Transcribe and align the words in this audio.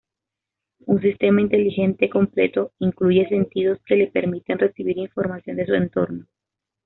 Un 0.87 0.99
sistema 0.99 1.41
inteligente 1.41 2.09
completo 2.09 2.71
incluye 2.79 3.27
"sentidos" 3.29 3.77
que 3.85 3.95
le 3.97 4.07
permiten 4.07 4.57
recibir 4.57 4.97
información 4.97 5.57
de 5.57 5.67
su 5.67 5.75
entorno. 5.75 6.25